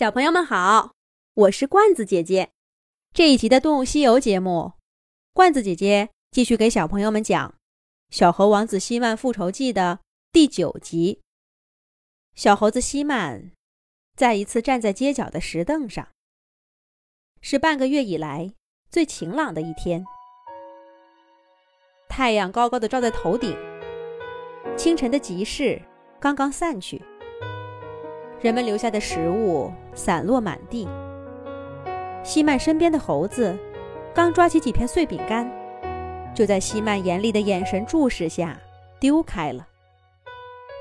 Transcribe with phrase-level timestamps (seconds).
[0.00, 0.94] 小朋友们好，
[1.34, 2.52] 我是罐子姐姐。
[3.12, 4.72] 这一集的《动物西游》节目，
[5.34, 7.50] 罐子姐姐继续给小朋友们讲
[8.08, 9.98] 《小猴王子希曼复仇记》的
[10.32, 11.20] 第九集。
[12.34, 13.52] 小猴子希曼
[14.16, 16.08] 再一次站在街角的石凳上，
[17.42, 18.54] 是半个月以来
[18.88, 20.02] 最晴朗的一天。
[22.08, 23.54] 太阳高高的照在头顶，
[24.78, 25.78] 清晨的集市
[26.18, 27.02] 刚刚散去。
[28.40, 30.88] 人们留下的食物散落满地。
[32.22, 33.56] 希曼身边的猴子
[34.14, 35.50] 刚抓起几片碎饼干，
[36.34, 38.58] 就在希曼严厉的眼神注视下
[38.98, 39.66] 丢开了。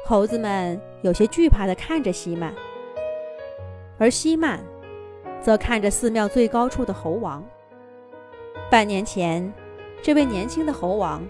[0.05, 2.53] 猴子们有些惧怕地看着希曼，
[3.98, 4.59] 而希曼
[5.41, 7.44] 则看着寺庙最高处的猴王。
[8.72, 9.52] 半年前，
[10.02, 11.22] 这位年轻的猴王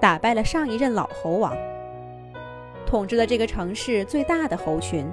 [0.00, 1.56] 打败了上一任老猴王，
[2.86, 5.06] 统治了这个城市最大的猴群。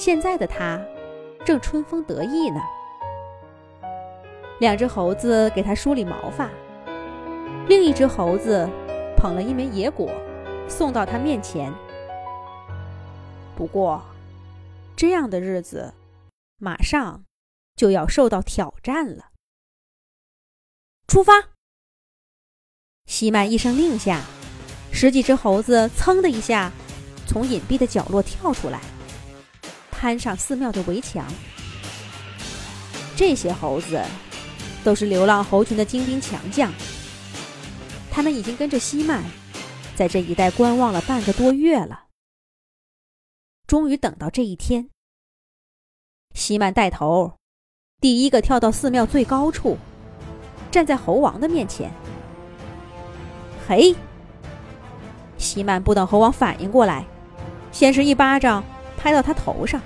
[0.00, 0.80] 现在的他
[1.44, 2.58] 正春风得意呢。
[4.58, 6.48] 两只猴子给他梳理毛发，
[7.68, 8.66] 另一只猴子
[9.14, 10.10] 捧了一枚野果
[10.66, 11.70] 送到他面前。
[13.54, 14.02] 不过，
[14.96, 15.92] 这样的日子
[16.56, 17.24] 马上
[17.76, 19.26] 就要受到挑战了。
[21.06, 21.50] 出发！
[23.04, 24.22] 西曼一声令下，
[24.90, 26.72] 十几只猴子噌的一下
[27.26, 28.80] 从隐蔽的角落跳出来。
[30.00, 31.26] 攀上寺庙的围墙，
[33.14, 34.02] 这些猴子
[34.82, 36.72] 都是流浪猴群的精兵强将。
[38.10, 39.22] 他们已经跟着希曼
[39.94, 42.04] 在这一带观望了半个多月了。
[43.66, 44.88] 终于等到这一天，
[46.34, 47.34] 希曼带头，
[48.00, 49.76] 第一个跳到寺庙最高处，
[50.70, 51.92] 站在猴王的面前。
[53.68, 53.94] 嘿！
[55.36, 57.04] 希曼不等猴王反应过来，
[57.70, 58.64] 先是一巴掌。
[59.02, 59.80] 拍到他头上，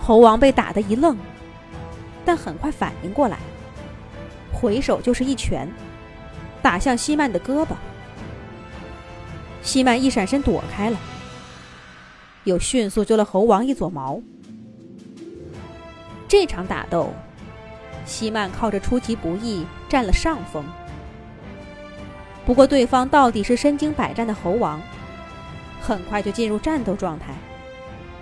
[0.00, 1.16] 猴王被打得一愣，
[2.24, 3.38] 但很快反应过来，
[4.52, 5.68] 回手就是一拳，
[6.60, 7.68] 打向希曼的胳膊。
[9.62, 10.98] 希曼一闪身躲开了，
[12.44, 14.20] 又迅速揪了猴王一撮毛。
[16.26, 17.12] 这场打斗，
[18.04, 20.64] 希曼靠着出其不意占了上风。
[22.44, 24.80] 不过，对方到底是身经百战的猴王。
[25.80, 27.34] 很快就进入战斗状态，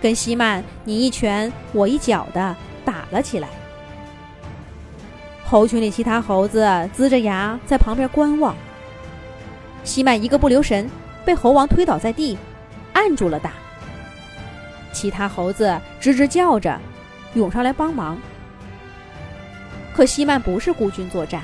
[0.01, 2.55] 跟希曼你一拳我一脚的
[2.85, 3.49] 打了起来。
[5.45, 6.65] 猴群里其他猴子
[6.97, 8.55] 龇着牙在旁边观望。
[9.85, 10.91] 希曼一个不留神
[11.25, 12.37] 被猴王推倒在地，
[12.95, 13.53] 按住了打。
[14.93, 16.81] 其他猴子吱吱叫着，
[17.35, 18.17] 涌上来帮忙。
[19.93, 21.43] 可希曼不是孤军作战，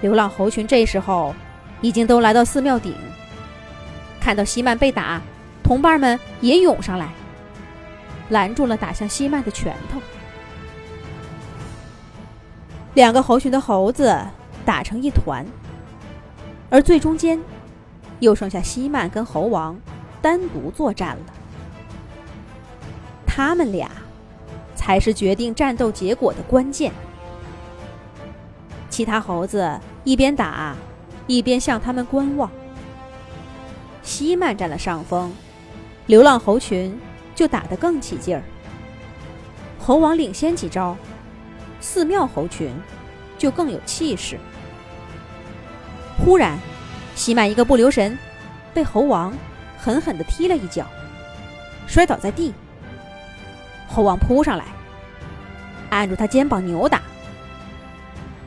[0.00, 1.34] 流浪猴群这时候
[1.80, 2.94] 已经都来到寺庙顶。
[4.20, 5.20] 看到希曼被打，
[5.62, 7.08] 同伴们也涌上来，
[8.28, 10.00] 拦住了打向希曼的拳头。
[12.94, 14.16] 两个猴群的猴子
[14.64, 15.46] 打成一团，
[16.68, 17.40] 而最中间
[18.18, 19.78] 又剩下希曼跟猴王
[20.20, 21.22] 单独作战了。
[23.26, 23.88] 他们俩
[24.74, 26.92] 才是决定战斗结果的关键。
[28.90, 30.76] 其他猴子一边打，
[31.26, 32.50] 一边向他们观望。
[34.02, 35.32] 希曼占了上风，
[36.06, 36.98] 流浪猴群
[37.34, 38.42] 就打得更起劲儿。
[39.78, 40.96] 猴王领先几招，
[41.80, 42.72] 寺庙猴群
[43.38, 44.38] 就更有气势。
[46.18, 46.58] 忽然，
[47.14, 48.18] 希曼一个不留神，
[48.74, 49.32] 被猴王
[49.78, 50.86] 狠狠地踢了一脚，
[51.86, 52.52] 摔倒在地。
[53.88, 54.64] 猴王扑上来，
[55.90, 57.00] 按住他肩膀扭打。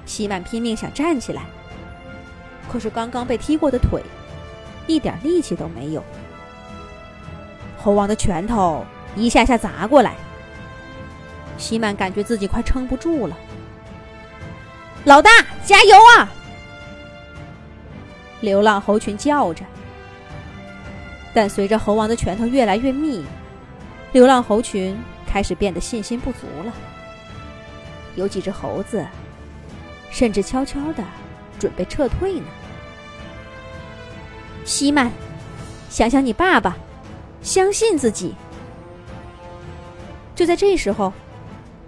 [0.05, 1.43] 希曼拼命想站起来，
[2.71, 4.01] 可是刚刚被踢过的腿。
[4.87, 6.03] 一点力气都没有，
[7.77, 8.85] 猴王的拳头
[9.15, 10.15] 一下下砸过来，
[11.57, 13.37] 希曼感觉自己快撑不住了。
[15.05, 15.29] 老大，
[15.65, 16.31] 加油啊！
[18.41, 19.63] 流浪猴群叫着，
[21.33, 23.25] 但随着猴王的拳头越来越密，
[24.11, 26.73] 流浪猴群开始变得信心不足了。
[28.15, 29.05] 有几只猴子
[30.11, 31.03] 甚至悄悄的
[31.57, 32.45] 准备撤退呢。
[34.65, 35.11] 希曼，
[35.89, 36.75] 想想你爸爸，
[37.41, 38.33] 相信自己。
[40.33, 41.11] 就在这时候，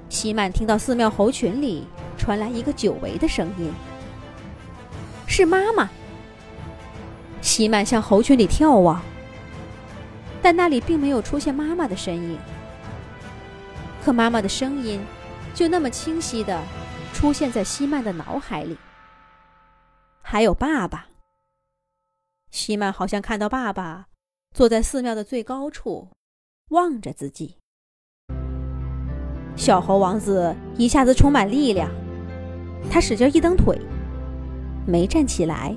[0.09, 1.87] 希曼听到寺庙猴群里
[2.17, 3.71] 传来一个久违的声音，
[5.25, 5.89] 是妈妈。
[7.41, 9.01] 希曼向猴群里眺望，
[10.41, 12.37] 但那里并没有出现妈妈的身影。
[14.03, 14.99] 可妈妈的声音
[15.53, 16.61] 就那么清晰的
[17.13, 18.77] 出现在希曼的脑海里，
[20.21, 21.07] 还有爸爸。
[22.51, 24.07] 希曼好像看到爸爸
[24.53, 26.09] 坐在寺庙的最高处，
[26.69, 27.57] 望着自己。
[29.55, 31.89] 小猴王子一下子充满力量，
[32.89, 33.79] 他使劲一蹬腿，
[34.85, 35.75] 没站起来，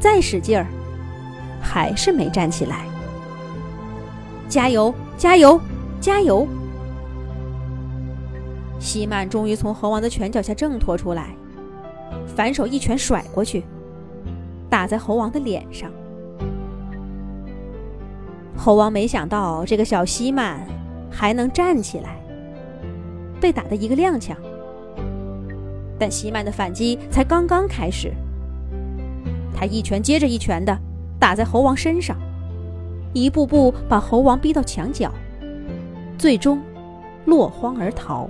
[0.00, 0.66] 再使劲儿，
[1.60, 2.86] 还是没站起来。
[4.48, 4.94] 加油！
[5.18, 5.60] 加油！
[6.00, 6.46] 加油！
[8.78, 11.34] 西曼终于从猴王的拳脚下挣脱出来，
[12.26, 13.64] 反手一拳甩过去，
[14.68, 15.90] 打在猴王的脸上。
[18.56, 20.66] 猴王没想到这个小西曼
[21.10, 22.18] 还能站起来，
[23.40, 24.34] 被打得一个踉跄。
[25.98, 28.12] 但西曼的反击才刚刚开始，
[29.54, 30.76] 他一拳接着一拳的
[31.18, 32.16] 打在猴王身上，
[33.12, 35.12] 一步步把猴王逼到墙角，
[36.18, 36.60] 最终
[37.24, 38.28] 落荒而逃。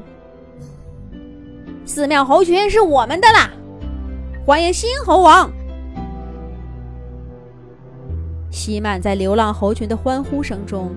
[1.84, 3.50] 寺庙猴群是我们的啦！
[4.44, 5.50] 欢迎新猴王！
[8.66, 10.90] 西曼在流浪猴群的欢呼声中，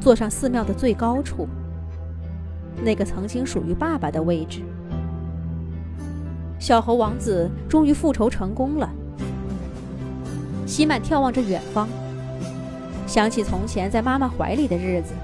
[0.00, 1.46] 坐上寺庙的最高处，
[2.82, 4.62] 那个曾经属于爸爸的位置。
[6.58, 8.90] 小猴王子终于复仇成功了。
[10.66, 11.88] 西曼眺望着远方，
[13.06, 15.14] 想起从前在妈妈怀里的日子，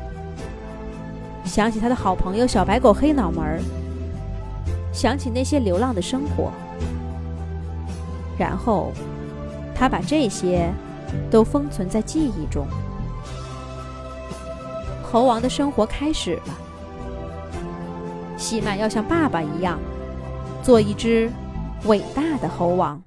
[1.44, 3.60] 想起他的好朋友小白狗黑脑门儿。
[4.92, 6.52] 想起那些流浪的生活，
[8.38, 8.92] 然后
[9.74, 10.70] 他把这些
[11.31, 12.67] 都封存在记忆中。
[15.03, 16.58] 猴王的生活开始了。
[18.37, 19.79] 希曼要像爸爸一样，
[20.62, 21.31] 做一只
[21.85, 23.00] 伟大的猴王。